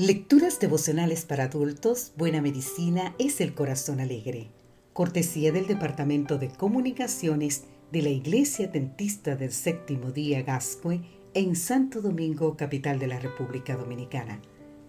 Lecturas 0.00 0.58
devocionales 0.58 1.26
para 1.26 1.44
adultos, 1.44 2.12
Buena 2.16 2.40
Medicina 2.40 3.14
es 3.18 3.42
el 3.42 3.52
Corazón 3.52 4.00
Alegre. 4.00 4.48
Cortesía 4.94 5.52
del 5.52 5.66
Departamento 5.66 6.38
de 6.38 6.48
Comunicaciones 6.48 7.64
de 7.92 8.00
la 8.00 8.08
Iglesia 8.08 8.66
Dentista 8.66 9.36
del 9.36 9.52
Séptimo 9.52 10.10
Día 10.10 10.40
Gascue 10.40 11.02
en 11.34 11.54
Santo 11.54 12.00
Domingo, 12.00 12.56
capital 12.56 12.98
de 12.98 13.08
la 13.08 13.20
República 13.20 13.76
Dominicana. 13.76 14.40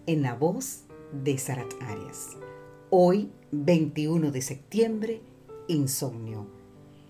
En 0.05 0.21
la 0.21 0.33
voz 0.33 0.83
de 1.11 1.37
Sarat 1.37 1.73
Arias. 1.81 2.37
Hoy, 2.89 3.31
21 3.51 4.31
de 4.31 4.41
septiembre, 4.41 5.21
insomnio. 5.67 6.47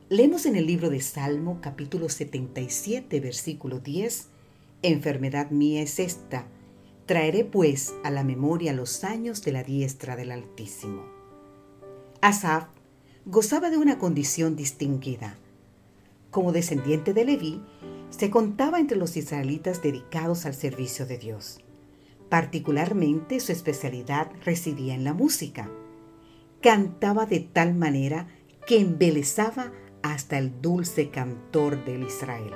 Leemos 0.09 0.47
en 0.47 0.55
el 0.55 0.65
libro 0.65 0.89
de 0.89 1.01
Salmo, 1.01 1.59
capítulo 1.61 2.09
77, 2.09 3.19
versículo 3.19 3.79
10, 3.79 4.29
Enfermedad 4.81 5.51
mía 5.51 5.83
es 5.83 5.99
esta 5.99 6.47
Traeré 7.11 7.43
pues 7.43 7.93
a 8.05 8.09
la 8.09 8.23
memoria 8.23 8.71
los 8.71 9.03
años 9.03 9.43
de 9.43 9.51
la 9.51 9.63
diestra 9.65 10.15
del 10.15 10.31
Altísimo. 10.31 11.03
Asaf 12.21 12.67
gozaba 13.25 13.69
de 13.69 13.75
una 13.75 13.99
condición 13.99 14.55
distinguida. 14.55 15.35
Como 16.29 16.53
descendiente 16.53 17.13
de 17.13 17.25
Leví, 17.25 17.61
se 18.11 18.29
contaba 18.29 18.79
entre 18.79 18.95
los 18.95 19.17
israelitas 19.17 19.81
dedicados 19.81 20.45
al 20.45 20.53
servicio 20.53 21.05
de 21.05 21.17
Dios. 21.17 21.59
Particularmente 22.29 23.41
su 23.41 23.51
especialidad 23.51 24.31
residía 24.45 24.95
en 24.95 25.03
la 25.03 25.13
música. 25.13 25.69
Cantaba 26.61 27.25
de 27.25 27.41
tal 27.41 27.73
manera 27.73 28.29
que 28.65 28.79
embelezaba 28.79 29.73
hasta 30.01 30.37
el 30.37 30.61
dulce 30.61 31.09
cantor 31.09 31.83
del 31.83 32.03
Israel. 32.03 32.53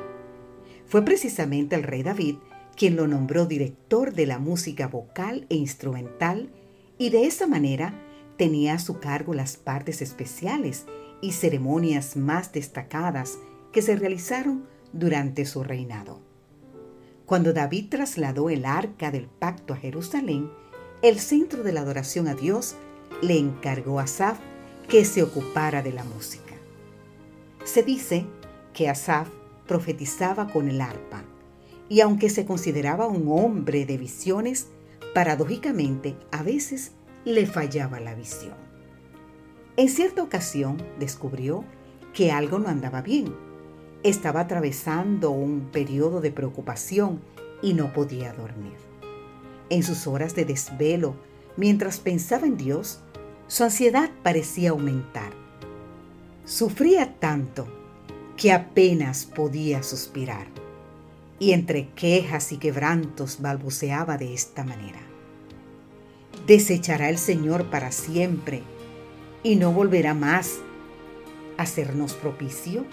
Fue 0.85 1.03
precisamente 1.03 1.75
el 1.75 1.83
rey 1.83 2.03
David 2.03 2.37
quien 2.75 2.95
lo 2.95 3.07
nombró 3.07 3.45
director 3.45 4.13
de 4.13 4.25
la 4.25 4.39
música 4.39 4.87
vocal 4.87 5.45
e 5.49 5.55
instrumental 5.55 6.49
y 6.97 7.09
de 7.09 7.25
esa 7.25 7.47
manera 7.47 7.93
tenía 8.37 8.73
a 8.73 8.79
su 8.79 8.99
cargo 8.99 9.33
las 9.33 9.57
partes 9.57 10.01
especiales 10.01 10.85
y 11.21 11.31
ceremonias 11.31 12.17
más 12.17 12.51
destacadas 12.51 13.37
que 13.71 13.81
se 13.81 13.95
realizaron 13.95 14.65
durante 14.93 15.45
su 15.45 15.63
reinado. 15.63 16.19
Cuando 17.25 17.53
David 17.53 17.87
trasladó 17.89 18.49
el 18.49 18.65
arca 18.65 19.09
del 19.09 19.27
pacto 19.27 19.73
a 19.73 19.77
Jerusalén, 19.77 20.49
el 21.01 21.19
centro 21.19 21.63
de 21.63 21.71
la 21.71 21.81
adoración 21.81 22.27
a 22.27 22.35
Dios 22.35 22.75
le 23.21 23.37
encargó 23.37 23.99
a 23.99 24.03
Asaf 24.03 24.37
que 24.87 25.05
se 25.05 25.23
ocupara 25.23 25.81
de 25.81 25.91
la 25.91 26.03
música. 26.03 26.53
Se 27.63 27.83
dice 27.83 28.25
que 28.73 28.89
Asaf 28.89 29.29
profetizaba 29.65 30.47
con 30.47 30.69
el 30.69 30.81
arpa 30.81 31.23
y 31.89 32.01
aunque 32.01 32.29
se 32.29 32.45
consideraba 32.45 33.07
un 33.07 33.27
hombre 33.29 33.85
de 33.85 33.97
visiones, 33.97 34.67
paradójicamente 35.13 36.15
a 36.31 36.43
veces 36.43 36.91
le 37.25 37.45
fallaba 37.45 37.99
la 37.99 38.15
visión. 38.15 38.55
En 39.77 39.89
cierta 39.89 40.23
ocasión 40.23 40.81
descubrió 40.99 41.63
que 42.13 42.31
algo 42.31 42.59
no 42.59 42.69
andaba 42.69 43.01
bien. 43.01 43.35
Estaba 44.03 44.41
atravesando 44.41 45.31
un 45.31 45.69
periodo 45.71 46.21
de 46.21 46.31
preocupación 46.31 47.21
y 47.61 47.73
no 47.73 47.91
podía 47.93 48.33
dormir. 48.33 48.77
En 49.69 49.83
sus 49.83 50.07
horas 50.07 50.35
de 50.35 50.45
desvelo, 50.45 51.15
mientras 51.57 51.99
pensaba 51.99 52.45
en 52.45 52.57
Dios, 52.57 52.99
su 53.47 53.63
ansiedad 53.63 54.09
parecía 54.23 54.71
aumentar. 54.71 55.33
Sufría 56.45 57.19
tanto 57.19 57.67
que 58.37 58.51
apenas 58.51 59.25
podía 59.25 59.81
suspirar 59.81 60.64
y 61.39 61.51
entre 61.51 61.89
quejas 61.89 62.51
y 62.51 62.57
quebrantos 62.57 63.41
balbuceaba 63.41 64.17
de 64.17 64.33
esta 64.33 64.63
manera. 64.63 64.99
¿Desechará 66.47 67.09
el 67.09 67.17
Señor 67.17 67.69
para 67.69 67.91
siempre 67.91 68.61
y 69.43 69.55
no 69.55 69.71
volverá 69.71 70.13
más 70.13 70.59
a 71.57 71.63
hacernos 71.63 72.13
propicio? 72.13 72.85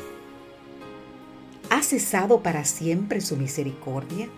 ¿Ha 1.71 1.83
cesado 1.83 2.43
para 2.43 2.65
siempre 2.65 3.21
su 3.21 3.37
misericordia? 3.37 4.29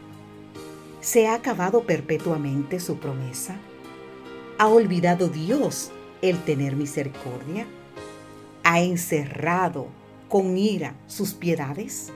¿Se 1.00 1.26
ha 1.26 1.34
acabado 1.34 1.84
perpetuamente 1.84 2.80
su 2.80 2.96
promesa? 2.98 3.56
¿Ha 4.58 4.68
olvidado 4.68 5.28
Dios 5.28 5.90
el 6.22 6.38
tener 6.44 6.76
misericordia? 6.76 7.66
¿Ha 8.62 8.80
encerrado 8.80 9.88
con 10.28 10.56
ira 10.56 10.94
sus 11.06 11.34
piedades? 11.34 12.12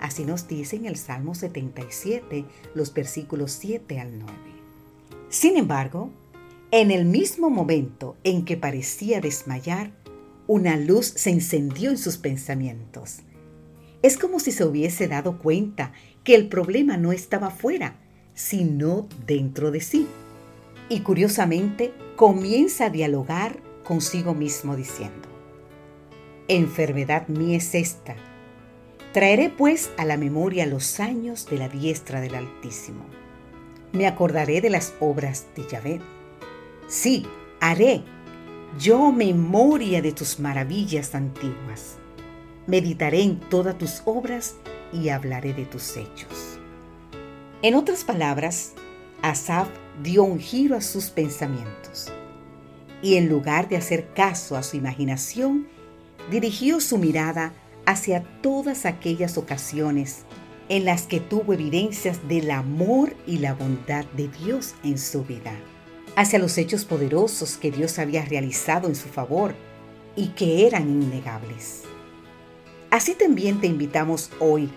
Así 0.00 0.24
nos 0.24 0.48
dice 0.48 0.76
en 0.76 0.86
el 0.86 0.96
Salmo 0.96 1.34
77, 1.34 2.46
los 2.74 2.92
versículos 2.94 3.52
7 3.52 4.00
al 4.00 4.18
9. 4.18 4.32
Sin 5.28 5.58
embargo, 5.58 6.10
en 6.70 6.90
el 6.90 7.04
mismo 7.04 7.50
momento 7.50 8.16
en 8.24 8.46
que 8.46 8.56
parecía 8.56 9.20
desmayar, 9.20 9.92
una 10.46 10.78
luz 10.78 11.06
se 11.06 11.30
encendió 11.30 11.90
en 11.90 11.98
sus 11.98 12.16
pensamientos. 12.16 13.18
Es 14.02 14.16
como 14.16 14.40
si 14.40 14.52
se 14.52 14.64
hubiese 14.64 15.06
dado 15.06 15.38
cuenta 15.38 15.92
que 16.24 16.34
el 16.34 16.48
problema 16.48 16.96
no 16.96 17.12
estaba 17.12 17.50
fuera, 17.50 17.96
sino 18.34 19.06
dentro 19.26 19.70
de 19.70 19.82
sí. 19.82 20.06
Y 20.88 21.00
curiosamente 21.00 21.92
comienza 22.16 22.86
a 22.86 22.90
dialogar 22.90 23.60
consigo 23.84 24.34
mismo 24.34 24.76
diciendo, 24.76 25.28
enfermedad 26.48 27.28
mía 27.28 27.58
es 27.58 27.74
esta 27.74 28.16
Traeré 29.12 29.48
pues 29.50 29.90
a 29.96 30.04
la 30.04 30.16
memoria 30.16 30.66
los 30.66 31.00
años 31.00 31.46
de 31.46 31.58
la 31.58 31.68
diestra 31.68 32.20
del 32.20 32.34
Altísimo. 32.34 33.04
Me 33.92 34.06
acordaré 34.06 34.60
de 34.60 34.70
las 34.70 34.94
obras 35.00 35.46
de 35.56 35.66
Yahvé. 35.66 36.00
Sí, 36.86 37.26
haré 37.60 38.04
yo 38.78 39.10
memoria 39.10 40.00
de 40.00 40.12
tus 40.12 40.38
maravillas 40.38 41.14
antiguas. 41.16 41.96
Meditaré 42.68 43.22
en 43.22 43.40
todas 43.40 43.76
tus 43.76 44.02
obras 44.04 44.54
y 44.92 45.08
hablaré 45.08 45.54
de 45.54 45.64
tus 45.66 45.96
hechos. 45.96 46.58
En 47.62 47.74
otras 47.74 48.04
palabras, 48.04 48.74
Asaf 49.22 49.68
dio 50.02 50.22
un 50.22 50.38
giro 50.38 50.76
a 50.76 50.80
sus 50.80 51.10
pensamientos 51.10 52.12
y 53.02 53.16
en 53.16 53.28
lugar 53.28 53.68
de 53.68 53.76
hacer 53.76 54.12
caso 54.14 54.56
a 54.56 54.62
su 54.62 54.76
imaginación, 54.76 55.66
dirigió 56.30 56.80
su 56.80 56.98
mirada 56.98 57.52
hacia 57.86 58.22
todas 58.42 58.86
aquellas 58.86 59.38
ocasiones 59.38 60.24
en 60.68 60.84
las 60.84 61.02
que 61.02 61.18
tuvo 61.18 61.52
evidencias 61.52 62.28
del 62.28 62.50
amor 62.50 63.14
y 63.26 63.38
la 63.38 63.54
bondad 63.54 64.04
de 64.16 64.28
Dios 64.28 64.74
en 64.84 64.98
su 64.98 65.24
vida, 65.24 65.52
hacia 66.14 66.38
los 66.38 66.56
hechos 66.58 66.84
poderosos 66.84 67.56
que 67.56 67.72
Dios 67.72 67.98
había 67.98 68.24
realizado 68.24 68.88
en 68.88 68.94
su 68.94 69.08
favor 69.08 69.54
y 70.14 70.28
que 70.28 70.66
eran 70.66 70.88
innegables. 70.88 71.82
Así 72.90 73.14
también 73.14 73.60
te 73.60 73.66
invitamos 73.66 74.30
hoy 74.38 74.70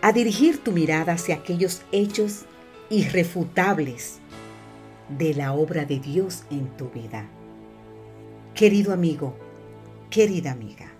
a 0.00 0.12
dirigir 0.12 0.58
tu 0.58 0.72
mirada 0.72 1.14
hacia 1.14 1.36
aquellos 1.36 1.82
hechos 1.90 2.44
irrefutables 2.90 4.18
de 5.08 5.34
la 5.34 5.52
obra 5.52 5.84
de 5.84 5.98
Dios 5.98 6.44
en 6.50 6.68
tu 6.76 6.90
vida. 6.90 7.28
Querido 8.54 8.92
amigo, 8.92 9.36
querida 10.10 10.52
amiga, 10.52 10.92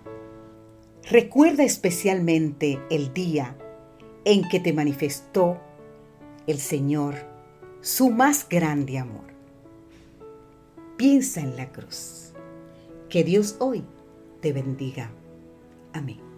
Recuerda 1.09 1.63
especialmente 1.63 2.79
el 2.91 3.11
día 3.15 3.57
en 4.25 4.47
que 4.47 4.59
te 4.59 4.73
manifestó 4.73 5.59
el 6.45 6.59
Señor 6.59 7.15
su 7.81 8.11
más 8.11 8.47
grande 8.47 8.99
amor. 8.99 9.25
Piensa 10.97 11.41
en 11.41 11.55
la 11.55 11.71
cruz. 11.71 12.33
Que 13.09 13.23
Dios 13.23 13.55
hoy 13.57 13.83
te 14.39 14.53
bendiga. 14.53 15.09
Amén. 15.93 16.28